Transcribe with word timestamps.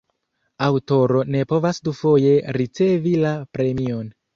Aŭtoro 0.67 1.21
ne 1.37 1.45
povas 1.53 1.83
dufoje 1.91 2.35
ricevi 2.61 3.17
la 3.25 3.41
premion. 3.59 4.15